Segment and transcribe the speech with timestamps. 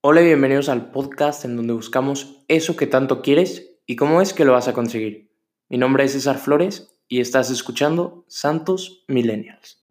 [0.00, 4.32] Hola y bienvenidos al podcast en donde buscamos eso que tanto quieres y cómo es
[4.32, 5.32] que lo vas a conseguir.
[5.68, 9.84] Mi nombre es César Flores y estás escuchando Santos Millennials.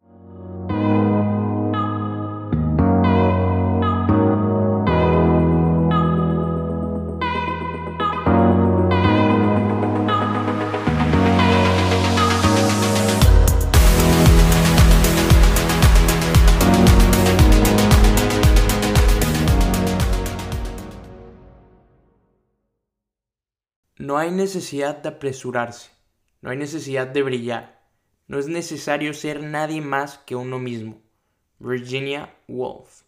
[24.08, 25.90] No hay necesidad de apresurarse,
[26.40, 27.78] no hay necesidad de brillar,
[28.26, 31.02] no es necesario ser nadie más que uno mismo.
[31.58, 33.02] Virginia Woolf.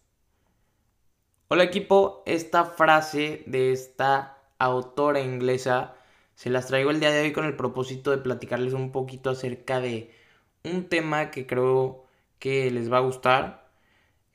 [1.47, 5.95] Hola equipo, esta frase de esta autora inglesa
[6.35, 9.79] se las traigo el día de hoy con el propósito de platicarles un poquito acerca
[9.79, 10.11] de
[10.63, 12.05] un tema que creo
[12.37, 13.71] que les va a gustar.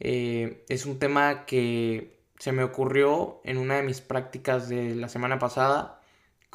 [0.01, 5.09] Eh, es un tema que se me ocurrió en una de mis prácticas de la
[5.09, 5.97] semana pasada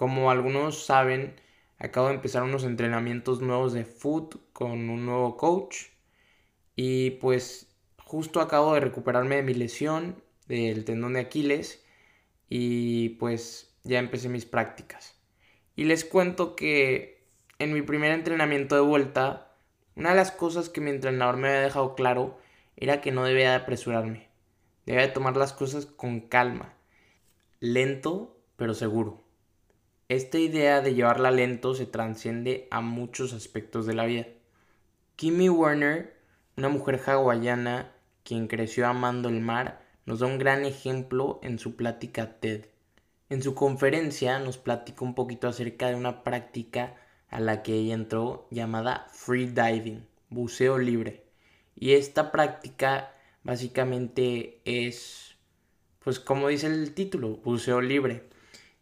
[0.02, 1.36] como algunos saben,
[1.78, 5.90] acabo de empezar unos entrenamientos nuevos de foot con un nuevo coach.
[6.76, 7.68] Y pues
[8.00, 10.16] justo acabo de recuperarme de mi lesión
[10.48, 11.86] del tendón de Aquiles
[12.50, 15.20] y pues ya empecé mis prácticas.
[15.76, 17.24] Y les cuento que
[17.60, 19.56] en mi primer entrenamiento de vuelta,
[19.96, 22.40] una de las cosas que mi entrenador me había dejado claro
[22.76, 24.30] era que no debía de apresurarme.
[24.88, 26.74] Debía de tomar las cosas con calma,
[27.60, 29.31] lento pero seguro.
[30.12, 34.28] Esta idea de llevarla lento se transciende a muchos aspectos de la vida.
[35.16, 36.14] Kimmy Werner,
[36.58, 37.94] una mujer hawaiana
[38.26, 42.66] quien creció amando el mar, nos da un gran ejemplo en su plática TED.
[43.30, 46.98] En su conferencia nos platica un poquito acerca de una práctica
[47.30, 51.24] a la que ella entró llamada free diving, buceo libre.
[51.74, 55.38] Y esta práctica básicamente es,
[56.04, 58.30] pues como dice el título, buceo libre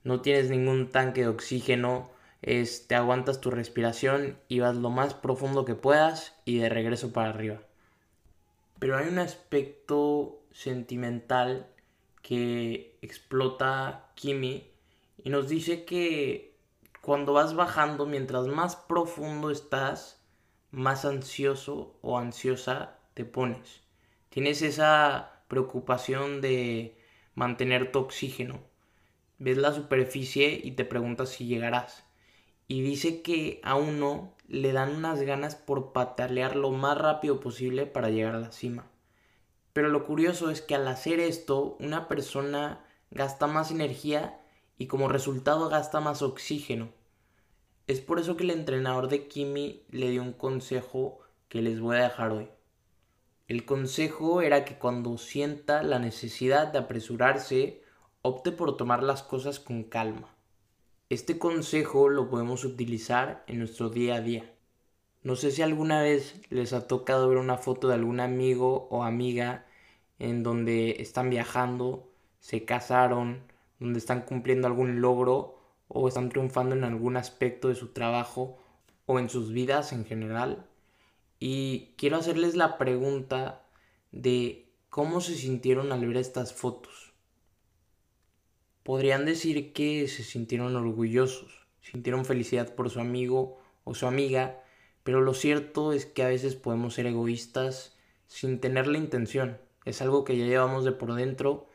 [0.03, 2.09] no tienes ningún tanque de oxígeno,
[2.42, 7.29] te aguantas tu respiración y vas lo más profundo que puedas y de regreso para
[7.29, 7.59] arriba.
[8.79, 11.68] Pero hay un aspecto sentimental
[12.22, 14.72] que explota Kimi
[15.18, 16.56] y nos dice que
[17.01, 20.22] cuando vas bajando, mientras más profundo estás,
[20.72, 23.81] más ansioso o ansiosa te pones.
[24.29, 26.97] Tienes esa preocupación de
[27.35, 28.69] mantener tu oxígeno
[29.39, 32.05] ves la superficie y te preguntas si llegarás.
[32.67, 37.85] Y dice que a uno le dan unas ganas por patalear lo más rápido posible
[37.85, 38.88] para llegar a la cima.
[39.73, 44.39] Pero lo curioso es que al hacer esto, una persona gasta más energía
[44.77, 46.89] y como resultado gasta más oxígeno.
[47.88, 51.97] Es por eso que el entrenador de Kimi le dio un consejo que les voy
[51.97, 52.50] a dejar hoy.
[53.47, 57.81] El consejo era que cuando sienta la necesidad de apresurarse
[58.22, 60.28] opte por tomar las cosas con calma.
[61.07, 64.53] Este consejo lo podemos utilizar en nuestro día a día.
[65.24, 69.03] No sé si alguna vez les ha tocado ver una foto de algún amigo o
[69.03, 69.66] amiga
[70.19, 72.09] en donde están viajando,
[72.41, 73.41] se casaron,
[73.80, 75.57] donde están cumpliendo algún logro
[75.88, 78.57] o están triunfando en algún aspecto de su trabajo
[79.06, 80.66] o en sus vidas en general.
[81.40, 83.63] Y quiero hacerles la pregunta
[84.12, 87.09] de cómo se sintieron al ver estas fotos
[88.89, 94.63] podrían decir que se sintieron orgullosos, sintieron felicidad por su amigo o su amiga,
[95.03, 97.95] pero lo cierto es que a veces podemos ser egoístas
[98.25, 99.59] sin tener la intención.
[99.85, 101.69] Es algo que ya llevamos de por dentro.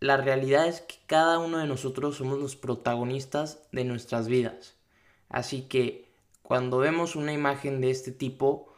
[0.00, 4.74] La realidad es que cada uno de nosotros somos los protagonistas de nuestras vidas.
[5.28, 6.10] Así que
[6.42, 8.74] cuando vemos una imagen de este tipo,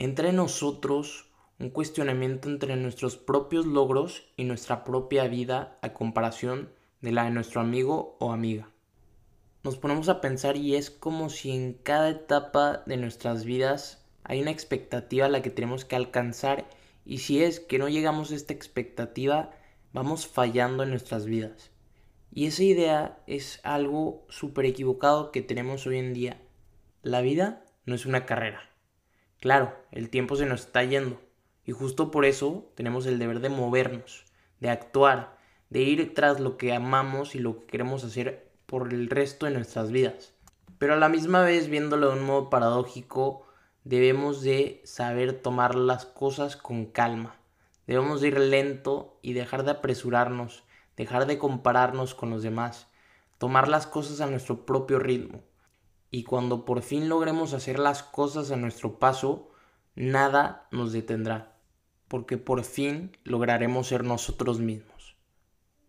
[0.00, 1.26] entre nosotros
[1.60, 7.30] un cuestionamiento entre nuestros propios logros y nuestra propia vida a comparación de la de
[7.30, 8.70] nuestro amigo o amiga.
[9.64, 14.42] Nos ponemos a pensar y es como si en cada etapa de nuestras vidas hay
[14.42, 16.68] una expectativa a la que tenemos que alcanzar
[17.04, 19.50] y si es que no llegamos a esta expectativa,
[19.92, 21.70] vamos fallando en nuestras vidas.
[22.30, 26.42] Y esa idea es algo súper equivocado que tenemos hoy en día.
[27.02, 28.68] La vida no es una carrera.
[29.40, 31.20] Claro, el tiempo se nos está yendo
[31.64, 34.24] y justo por eso tenemos el deber de movernos,
[34.60, 35.37] de actuar,
[35.70, 39.52] de ir tras lo que amamos y lo que queremos hacer por el resto de
[39.52, 40.34] nuestras vidas.
[40.78, 43.46] Pero a la misma vez, viéndolo de un modo paradójico,
[43.84, 47.36] debemos de saber tomar las cosas con calma.
[47.86, 50.62] Debemos de ir lento y dejar de apresurarnos,
[50.96, 52.86] dejar de compararnos con los demás,
[53.38, 55.40] tomar las cosas a nuestro propio ritmo.
[56.10, 59.50] Y cuando por fin logremos hacer las cosas a nuestro paso,
[59.94, 61.56] nada nos detendrá,
[62.08, 64.97] porque por fin lograremos ser nosotros mismos.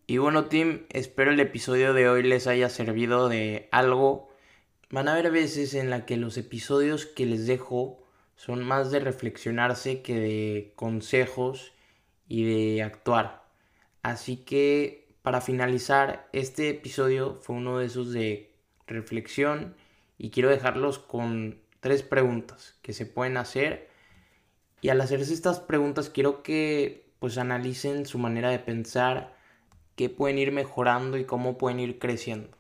[0.09, 4.33] Y bueno, Tim, espero el episodio de hoy les haya servido de algo.
[4.89, 8.01] Van a haber veces en la que los episodios que les dejo
[8.35, 11.73] son más de reflexionarse que de consejos
[12.27, 13.44] y de actuar.
[14.01, 18.51] Así que para finalizar, este episodio fue uno de esos de
[18.88, 19.75] reflexión
[20.17, 23.91] y quiero dejarlos con tres preguntas que se pueden hacer.
[24.81, 29.38] Y al hacerse estas preguntas quiero que pues analicen su manera de pensar
[30.00, 32.57] qué pueden ir mejorando y cómo pueden ir creciendo.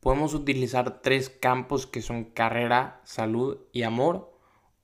[0.00, 4.34] Podemos utilizar tres campos que son carrera, salud y amor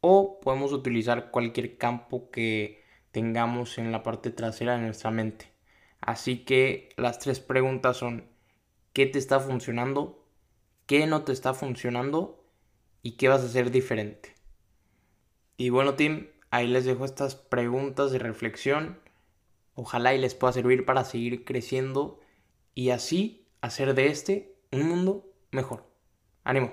[0.03, 5.51] o podemos utilizar cualquier campo que tengamos en la parte trasera de nuestra mente.
[6.03, 8.29] Así que las tres preguntas son
[8.93, 10.27] ¿qué te está funcionando?
[10.85, 12.45] ¿Qué no te está funcionando?
[13.01, 14.35] ¿Y qué vas a hacer diferente?
[15.57, 19.08] Y bueno, Tim, ahí les dejo estas preguntas de reflexión
[19.81, 22.19] Ojalá y les pueda servir para seguir creciendo
[22.75, 25.85] y así hacer de este un mundo mejor.
[26.43, 26.73] Ánimo.